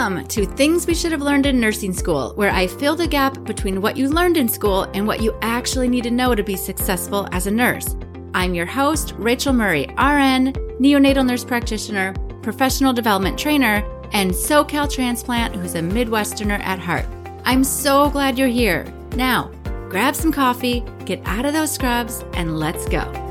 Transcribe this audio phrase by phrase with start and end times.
[0.00, 3.44] Welcome to Things We Should Have Learned in Nursing School, where I fill the gap
[3.44, 6.56] between what you learned in school and what you actually need to know to be
[6.56, 7.96] successful as a nurse.
[8.32, 13.84] I'm your host, Rachael Murray, RN, neonatal nurse practitioner, professional development trainer,
[14.14, 17.04] and SoCal transplant who's a Midwesterner at heart.
[17.44, 18.84] I'm so glad you're here.
[19.16, 19.50] Now,
[19.90, 23.29] grab some coffee, get out of those scrubs, and let's go.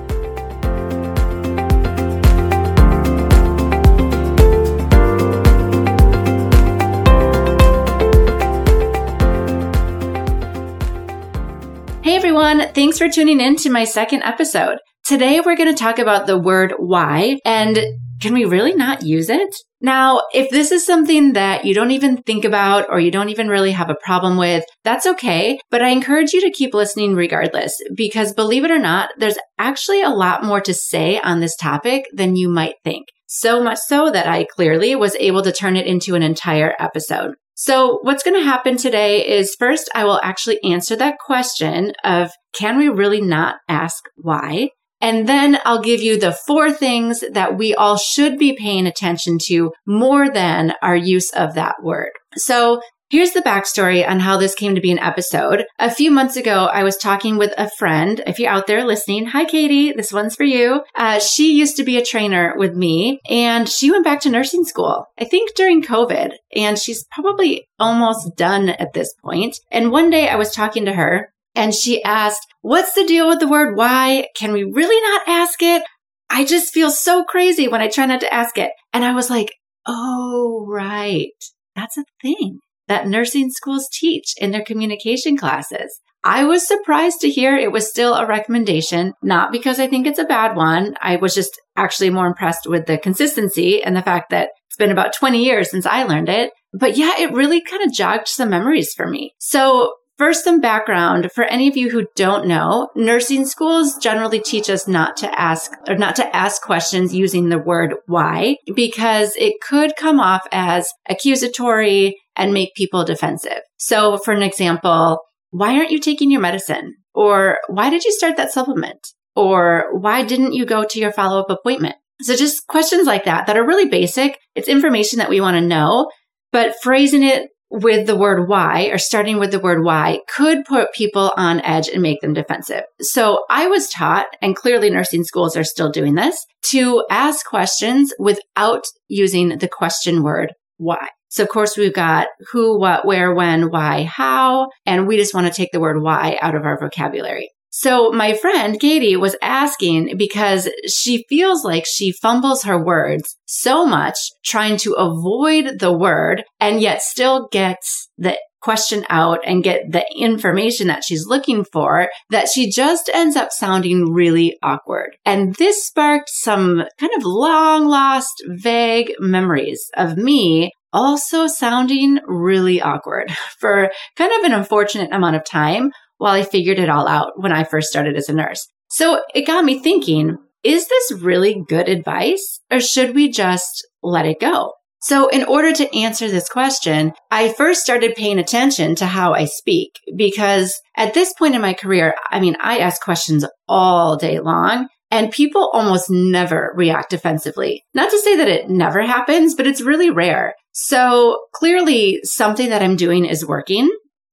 [12.49, 14.79] Everyone, thanks for tuning in to my second episode.
[15.05, 17.77] Today we're going to talk about the word why and
[18.19, 19.55] can we really not use it?
[19.81, 23.49] Now, if this is something that you don't even think about or you don't even
[23.49, 25.59] really have a problem with, that's okay.
[25.69, 30.01] But I encourage you to keep listening regardless because believe it or not, there's actually
[30.01, 33.05] a lot more to say on this topic than you might think.
[33.27, 37.35] So much so that I clearly was able to turn it into an entire episode.
[37.61, 42.31] So what's going to happen today is first, I will actually answer that question of
[42.57, 44.69] can we really not ask why?
[45.01, 49.39] And then I'll give you the four things that we all should be paying attention
[49.47, 52.11] to more than our use of that word.
[52.37, 52.79] So
[53.11, 55.65] Here's the backstory on how this came to be an episode.
[55.79, 58.21] A few months ago, I was talking with a friend.
[58.27, 59.91] If you're out there listening, hi, Katie.
[59.93, 60.83] This one's for you.
[60.95, 64.63] Uh, she used to be a trainer with me and she went back to nursing
[64.63, 66.33] school, I think during COVID.
[66.55, 69.57] And she's probably almost done at this point.
[69.71, 73.39] And one day I was talking to her and she asked, what's the deal with
[73.39, 74.27] the word why?
[74.37, 75.81] Can we really not ask it?
[76.29, 78.69] I just feel so crazy when I try not to ask it.
[78.93, 79.51] And I was like,
[79.87, 81.31] oh, right.
[81.75, 82.59] That's a thing
[82.89, 86.01] that nursing schools teach in their communication classes.
[86.23, 90.19] I was surprised to hear it was still a recommendation, not because I think it's
[90.19, 90.95] a bad one.
[91.01, 94.91] I was just actually more impressed with the consistency and the fact that it's been
[94.91, 96.51] about 20 years since I learned it.
[96.73, 99.33] But yeah, it really kind of jogged some memories for me.
[99.39, 104.69] So First, some background for any of you who don't know, nursing schools generally teach
[104.69, 109.53] us not to ask or not to ask questions using the word why because it
[109.61, 113.61] could come off as accusatory and make people defensive.
[113.77, 115.19] So for an example,
[115.51, 116.95] why aren't you taking your medicine?
[117.13, 118.99] Or why did you start that supplement?
[119.37, 121.95] Or why didn't you go to your follow up appointment?
[122.21, 124.37] So just questions like that that are really basic.
[124.53, 126.11] It's information that we want to know,
[126.51, 130.93] but phrasing it with the word why or starting with the word why could put
[130.93, 132.83] people on edge and make them defensive.
[132.99, 138.13] So I was taught, and clearly nursing schools are still doing this, to ask questions
[138.19, 141.09] without using the question word why.
[141.29, 145.45] So of course we've got who, what, where, when, why, how, and we just want
[145.47, 147.51] to take the word why out of our vocabulary.
[147.69, 153.85] So my friend Katie was asking because she feels like she fumbles her words so
[153.85, 159.91] much trying to avoid the word and yet still gets the question out and get
[159.91, 165.15] the information that she's looking for that she just ends up sounding really awkward.
[165.25, 172.81] And this sparked some kind of long lost vague memories of me also sounding really
[172.81, 177.33] awkward for kind of an unfortunate amount of time while I figured it all out
[177.37, 178.67] when I first started as a nurse.
[178.89, 184.25] So it got me thinking, is this really good advice or should we just let
[184.25, 184.73] it go?
[185.01, 189.45] So in order to answer this question, I first started paying attention to how I
[189.45, 194.39] speak because at this point in my career, I mean, I ask questions all day
[194.39, 197.83] long and people almost never react defensively.
[197.93, 200.53] Not to say that it never happens, but it's really rare.
[200.73, 203.89] So clearly something that I'm doing is working.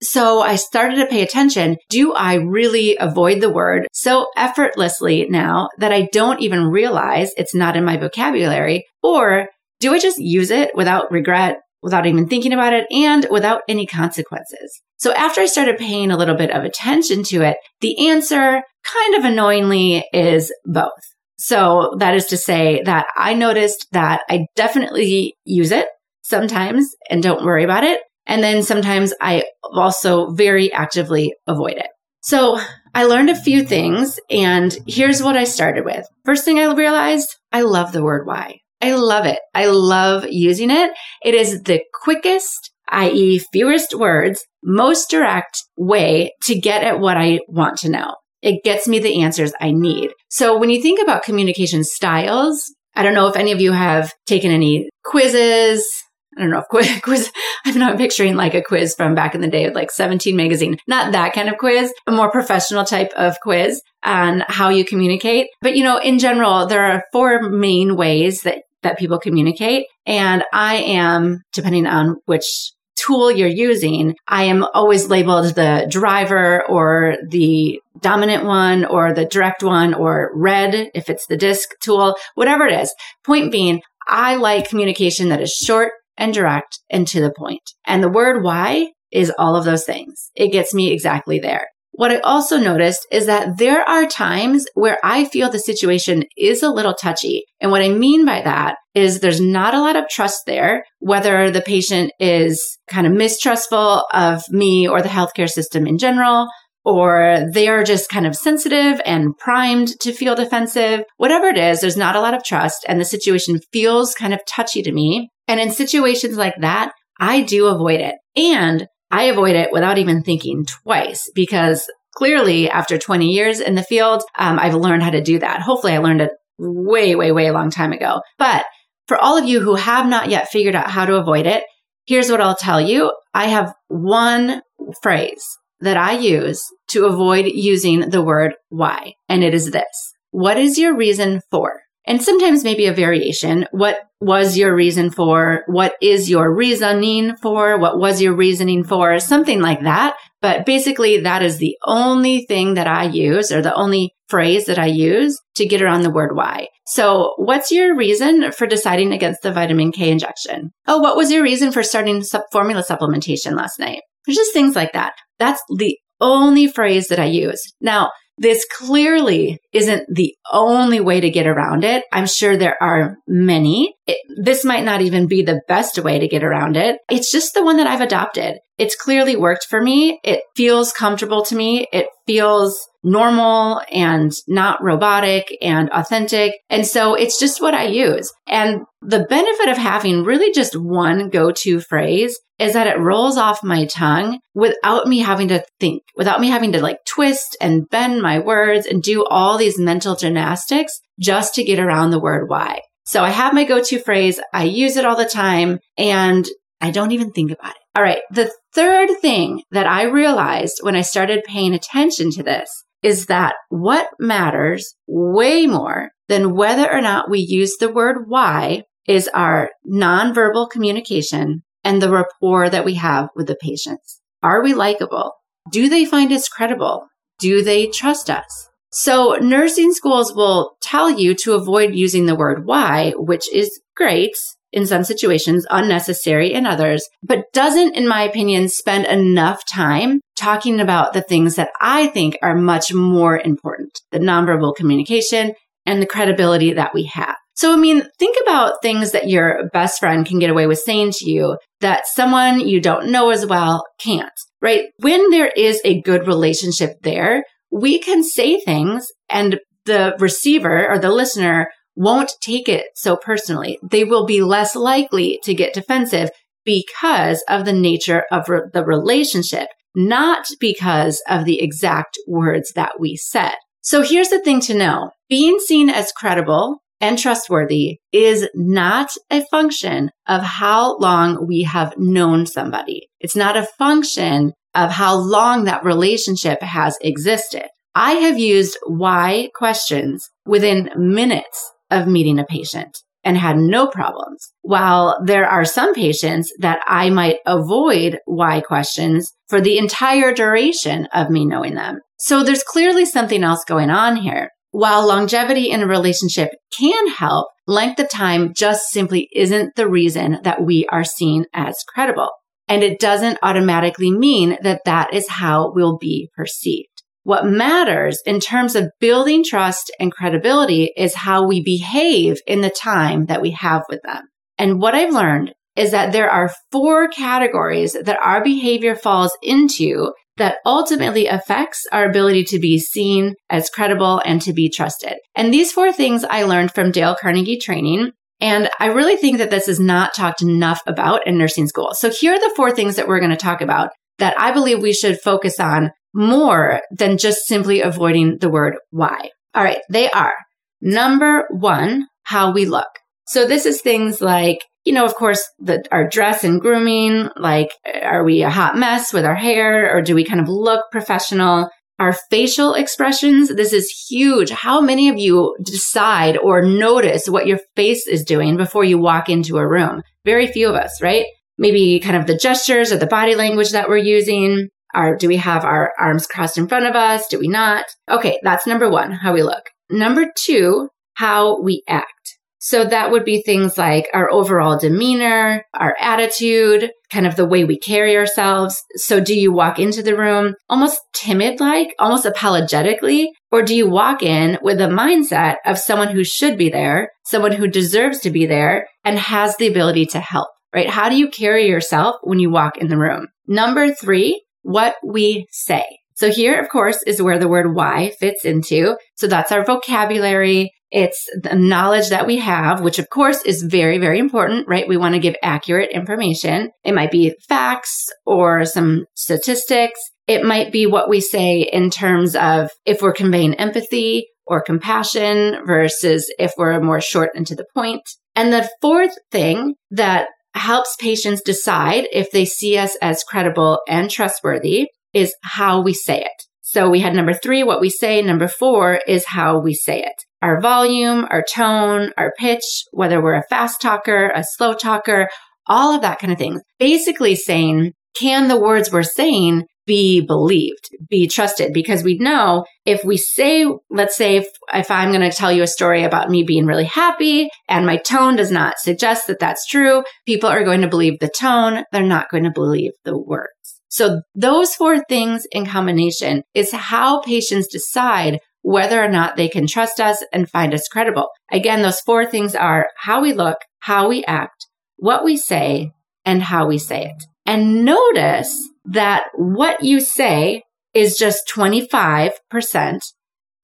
[0.08, 1.78] So I started to pay attention.
[1.88, 7.54] Do I really avoid the word so effortlessly now that I don't even realize it's
[7.54, 8.86] not in my vocabulary?
[9.02, 9.48] Or
[9.80, 13.84] do I just use it without regret, without even thinking about it and without any
[13.84, 14.80] consequences?
[14.98, 19.14] So after I started paying a little bit of attention to it, the answer kind
[19.16, 20.92] of annoyingly is both.
[21.36, 25.88] So that is to say that I noticed that I definitely use it
[26.22, 28.00] sometimes and don't worry about it.
[28.26, 31.88] And then sometimes I also very actively avoid it.
[32.22, 32.58] So
[32.94, 36.06] I learned a few things and here's what I started with.
[36.24, 38.58] First thing I realized, I love the word why.
[38.80, 39.38] I love it.
[39.54, 40.90] I love using it.
[41.24, 43.38] It is the quickest, i.e.
[43.52, 48.14] fewest words, most direct way to get at what I want to know.
[48.42, 50.10] It gets me the answers I need.
[50.28, 54.12] So when you think about communication styles, I don't know if any of you have
[54.26, 55.86] taken any quizzes,
[56.36, 57.32] I don't know if quiz, quiz,
[57.64, 60.76] I'm not picturing like a quiz from back in the day of like 17 magazine.
[60.86, 65.48] Not that kind of quiz, a more professional type of quiz on how you communicate.
[65.60, 69.86] But you know, in general, there are four main ways that that people communicate.
[70.06, 76.64] And I am, depending on which tool you're using, I am always labeled the driver
[76.66, 82.16] or the dominant one or the direct one or red if it's the disc tool,
[82.34, 82.94] whatever it is.
[83.24, 87.62] Point being, I like communication that is short and direct and to the point.
[87.86, 90.30] And the word why is all of those things.
[90.34, 91.66] It gets me exactly there.
[91.92, 96.62] What I also noticed is that there are times where I feel the situation is
[96.62, 97.44] a little touchy.
[97.58, 101.50] And what I mean by that is there's not a lot of trust there, whether
[101.50, 106.48] the patient is kind of mistrustful of me or the healthcare system in general,
[106.84, 111.02] or they are just kind of sensitive and primed to feel defensive.
[111.16, 114.40] Whatever it is, there's not a lot of trust and the situation feels kind of
[114.46, 115.30] touchy to me.
[115.48, 118.16] And in situations like that, I do avoid it.
[118.36, 123.82] And I avoid it without even thinking twice because clearly after 20 years in the
[123.82, 125.62] field, um, I've learned how to do that.
[125.62, 128.20] Hopefully I learned it way, way, way long time ago.
[128.38, 128.64] But
[129.06, 131.64] for all of you who have not yet figured out how to avoid it,
[132.06, 133.12] here's what I'll tell you.
[133.34, 134.62] I have one
[135.02, 135.44] phrase
[135.80, 139.12] that I use to avoid using the word why.
[139.28, 140.14] And it is this.
[140.30, 141.80] What is your reason for?
[142.06, 143.66] And sometimes maybe a variation.
[143.70, 145.64] What was your reason for?
[145.66, 147.78] What is your reasoning for?
[147.78, 149.18] What was your reasoning for?
[149.18, 150.16] Something like that.
[150.40, 154.78] But basically, that is the only thing that I use or the only phrase that
[154.78, 156.68] I use to get around the word why.
[156.86, 160.70] So what's your reason for deciding against the vitamin K injection?
[160.86, 162.22] Oh, what was your reason for starting
[162.52, 164.02] formula supplementation last night?
[164.28, 165.14] Just things like that.
[165.38, 167.62] That's the only phrase that I use.
[167.80, 172.04] Now, this clearly isn't the only way to get around it.
[172.12, 173.94] I'm sure there are many.
[174.06, 176.98] It, this might not even be the best way to get around it.
[177.10, 178.58] It's just the one that I've adopted.
[178.78, 180.20] It's clearly worked for me.
[180.22, 181.86] It feels comfortable to me.
[181.92, 186.52] It feels normal and not robotic and authentic.
[186.68, 188.32] And so it's just what I use.
[188.48, 193.62] And the benefit of having really just one go-to phrase is that it rolls off
[193.62, 198.22] my tongue without me having to think, without me having to like twist and bend
[198.22, 202.80] my words and do all these mental gymnastics just to get around the word why.
[203.04, 204.40] So I have my go-to phrase.
[204.52, 206.46] I use it all the time and
[206.80, 207.82] I don't even think about it.
[207.96, 208.20] All right.
[208.30, 212.68] The third thing that I realized when I started paying attention to this
[213.02, 218.82] is that what matters way more than whether or not we use the word why
[219.06, 224.20] is our nonverbal communication and the rapport that we have with the patients.
[224.42, 225.32] Are we likable?
[225.70, 227.06] Do they find us credible?
[227.38, 228.68] Do they trust us?
[228.90, 234.36] So nursing schools will tell you to avoid using the word why, which is great
[234.72, 240.80] in some situations, unnecessary in others, but doesn't, in my opinion, spend enough time talking
[240.80, 245.54] about the things that I think are much more important, the nonverbal communication
[245.86, 247.36] and the credibility that we have.
[247.56, 251.12] So, I mean, think about things that your best friend can get away with saying
[251.12, 254.30] to you that someone you don't know as well can't,
[254.60, 254.84] right?
[254.98, 260.98] When there is a good relationship there, we can say things and the receiver or
[260.98, 263.78] the listener won't take it so personally.
[263.82, 266.28] They will be less likely to get defensive
[266.66, 273.00] because of the nature of re- the relationship, not because of the exact words that
[273.00, 273.54] we said.
[273.80, 275.12] So here's the thing to know.
[275.30, 281.94] Being seen as credible and trustworthy is not a function of how long we have
[281.96, 283.08] known somebody.
[283.20, 287.66] It's not a function of how long that relationship has existed.
[287.94, 294.52] I have used why questions within minutes of meeting a patient and had no problems.
[294.62, 301.08] While there are some patients that I might avoid why questions for the entire duration
[301.12, 302.00] of me knowing them.
[302.18, 304.50] So there's clearly something else going on here.
[304.76, 310.40] While longevity in a relationship can help, length of time just simply isn't the reason
[310.44, 312.28] that we are seen as credible.
[312.68, 316.90] And it doesn't automatically mean that that is how we'll be perceived.
[317.22, 322.68] What matters in terms of building trust and credibility is how we behave in the
[322.68, 324.24] time that we have with them.
[324.58, 330.12] And what I've learned is that there are four categories that our behavior falls into
[330.36, 335.14] that ultimately affects our ability to be seen as credible and to be trusted.
[335.34, 338.12] And these four things I learned from Dale Carnegie training.
[338.40, 341.94] And I really think that this is not talked enough about in nursing school.
[341.94, 344.80] So here are the four things that we're going to talk about that I believe
[344.80, 349.30] we should focus on more than just simply avoiding the word why.
[349.54, 349.80] All right.
[349.90, 350.34] They are
[350.80, 352.88] number one, how we look.
[353.26, 357.72] So this is things like you know, of course, the, our dress and grooming, like,
[358.02, 361.68] are we a hot mess with our hair or do we kind of look professional?
[361.98, 364.50] Our facial expressions, this is huge.
[364.50, 369.28] How many of you decide or notice what your face is doing before you walk
[369.28, 370.02] into a room?
[370.24, 371.26] Very few of us, right?
[371.58, 374.68] Maybe kind of the gestures or the body language that we're using.
[374.94, 377.26] Are, do we have our arms crossed in front of us?
[377.26, 377.86] Do we not?
[378.08, 379.64] Okay, that's number one, how we look.
[379.90, 382.35] Number two, how we act.
[382.66, 387.62] So that would be things like our overall demeanor, our attitude, kind of the way
[387.62, 388.82] we carry ourselves.
[388.96, 393.30] So do you walk into the room almost timid like, almost apologetically?
[393.52, 397.52] Or do you walk in with the mindset of someone who should be there, someone
[397.52, 400.90] who deserves to be there and has the ability to help, right?
[400.90, 403.28] How do you carry yourself when you walk in the room?
[403.46, 405.84] Number three, what we say.
[406.16, 408.96] So here, of course, is where the word why fits into.
[409.16, 410.72] So that's our vocabulary.
[410.90, 414.88] It's the knowledge that we have, which of course is very, very important, right?
[414.88, 416.70] We want to give accurate information.
[416.84, 420.00] It might be facts or some statistics.
[420.26, 425.58] It might be what we say in terms of if we're conveying empathy or compassion
[425.66, 428.02] versus if we're more short and to the point.
[428.34, 434.10] And the fourth thing that helps patients decide if they see us as credible and
[434.10, 436.42] trustworthy is how we say it.
[436.60, 438.20] So we had number three, what we say.
[438.20, 440.12] Number four is how we say it.
[440.42, 445.28] Our volume, our tone, our pitch, whether we're a fast talker, a slow talker,
[445.66, 446.60] all of that kind of thing.
[446.78, 451.72] Basically saying, can the words we're saying be believed, be trusted?
[451.72, 455.62] Because we know if we say, let's say, if, if I'm going to tell you
[455.62, 459.66] a story about me being really happy and my tone does not suggest that that's
[459.66, 461.84] true, people are going to believe the tone.
[461.90, 463.55] They're not going to believe the words.
[463.96, 469.66] So those four things in combination is how patients decide whether or not they can
[469.66, 471.28] trust us and find us credible.
[471.50, 475.92] Again, those four things are how we look, how we act, what we say,
[476.26, 477.24] and how we say it.
[477.46, 482.32] And notice that what you say is just 25%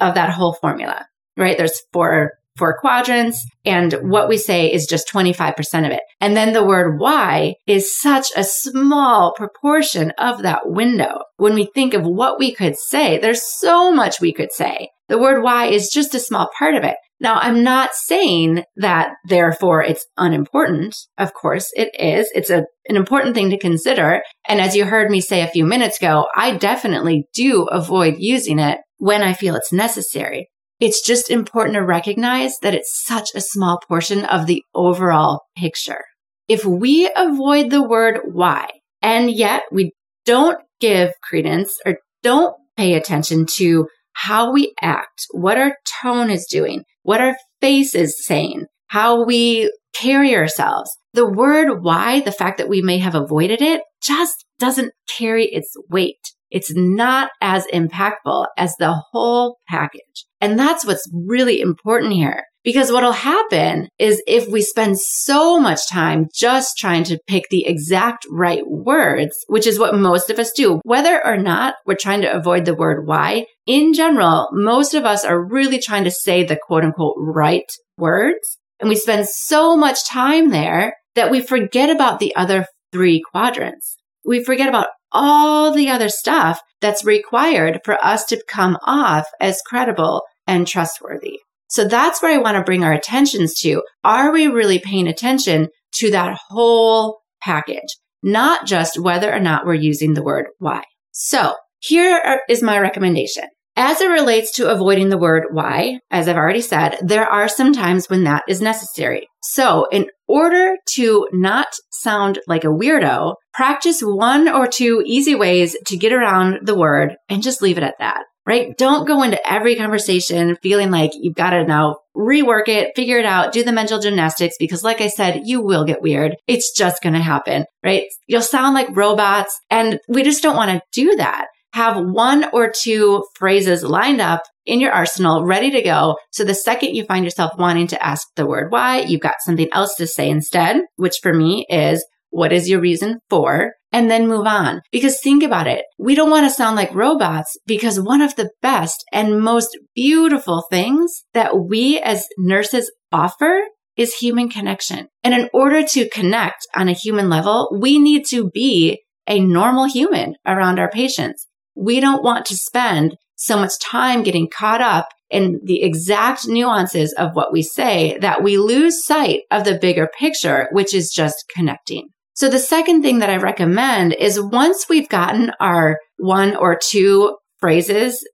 [0.00, 1.04] of that whole formula,
[1.36, 1.58] right?
[1.58, 3.44] There's four four quadrants.
[3.64, 6.02] And what we say is just 25% of it.
[6.20, 11.20] And then the word why is such a small proportion of that window.
[11.36, 14.88] When we think of what we could say, there's so much we could say.
[15.08, 16.96] The word why is just a small part of it.
[17.22, 20.96] Now, I'm not saying that therefore it's unimportant.
[21.18, 22.28] Of course it is.
[22.34, 24.22] It's a, an important thing to consider.
[24.48, 28.58] And as you heard me say a few minutes ago, I definitely do avoid using
[28.58, 30.48] it when I feel it's necessary.
[30.82, 36.02] It's just important to recognize that it's such a small portion of the overall picture.
[36.48, 38.66] If we avoid the word why,
[39.00, 39.92] and yet we
[40.26, 46.48] don't give credence or don't pay attention to how we act, what our tone is
[46.50, 50.90] doing, what our face is saying, how we carry ourselves.
[51.12, 55.72] The word why, the fact that we may have avoided it, just doesn't carry its
[55.88, 56.32] weight.
[56.52, 60.26] It's not as impactful as the whole package.
[60.40, 62.44] And that's what's really important here.
[62.62, 67.66] Because what'll happen is if we spend so much time just trying to pick the
[67.66, 72.20] exact right words, which is what most of us do, whether or not we're trying
[72.20, 76.44] to avoid the word why, in general, most of us are really trying to say
[76.44, 78.58] the quote unquote right words.
[78.78, 83.96] And we spend so much time there that we forget about the other three quadrants.
[84.24, 89.62] We forget about all the other stuff that's required for us to come off as
[89.66, 91.38] credible and trustworthy.
[91.68, 93.82] So that's where I want to bring our attentions to.
[94.04, 97.96] Are we really paying attention to that whole package?
[98.22, 100.82] Not just whether or not we're using the word why.
[101.12, 103.44] So here is my recommendation.
[103.76, 107.72] As it relates to avoiding the word why, as I've already said, there are some
[107.72, 109.28] times when that is necessary.
[109.42, 115.74] So in order to not sound like a weirdo, practice one or two easy ways
[115.86, 118.76] to get around the word and just leave it at that, right?
[118.76, 123.24] Don't go into every conversation feeling like you've got to now rework it, figure it
[123.24, 126.36] out, do the mental gymnastics, because like I said, you will get weird.
[126.46, 128.04] It's just going to happen, right?
[128.26, 132.70] You'll sound like robots and we just don't want to do that have one or
[132.74, 136.16] two phrases lined up in your arsenal ready to go.
[136.30, 139.68] So the second you find yourself wanting to ask the word why, you've got something
[139.72, 143.72] else to say instead, which for me is what is your reason for?
[143.92, 144.80] And then move on.
[144.90, 145.84] Because think about it.
[145.98, 150.64] We don't want to sound like robots because one of the best and most beautiful
[150.70, 153.60] things that we as nurses offer
[153.96, 155.08] is human connection.
[155.22, 159.84] And in order to connect on a human level, we need to be a normal
[159.84, 165.08] human around our patients we don't want to spend so much time getting caught up
[165.30, 170.08] in the exact nuances of what we say that we lose sight of the bigger
[170.18, 172.08] picture, which is just connecting.
[172.34, 177.36] So the second thing that I recommend is once we've gotten our one or two
[177.58, 178.24] phrases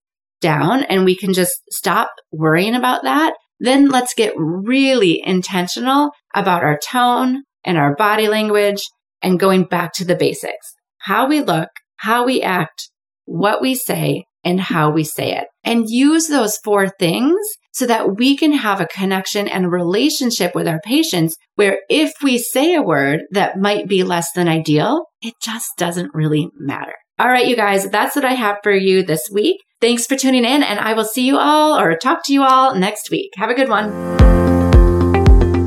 [0.40, 6.62] down and we can just stop worrying about that, then let's get really intentional about
[6.62, 8.83] our tone and our body language
[9.23, 10.75] and going back to the basics.
[10.99, 12.88] How we look, how we act,
[13.28, 15.44] what we say, and how we say it.
[15.64, 17.37] And use those four things
[17.73, 22.12] so that we can have a connection and a relationship with our patients where if
[22.23, 26.94] we say a word that might be less than ideal, it just doesn't really matter.
[27.18, 29.61] All right, you guys, that's what I have for you this week.
[29.80, 32.75] Thanks for tuning in, and I will see you all or talk to you all
[32.75, 33.30] next week.
[33.37, 34.16] Have a good one.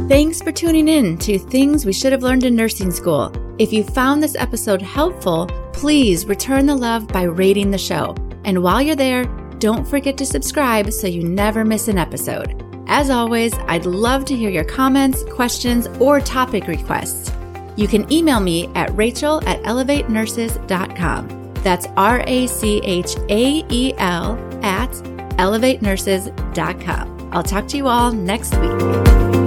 [0.10, 3.32] Thanks for tuning in to Things We Should Have Learned in Nursing School.
[3.60, 8.16] If you found this episode helpful, please return the love by rating the show.
[8.44, 9.26] And while you're there,
[9.60, 12.64] don't forget to subscribe so you never miss an episode.
[12.88, 17.32] As always, I'd love to hear your comments, questions, or topic requests.
[17.78, 21.54] You can email me at rachael at elevatenurses.com.
[21.64, 24.92] That's R A C H A E L at
[25.38, 27.30] elevatenurses.com.
[27.32, 29.41] I'll talk to you all next week.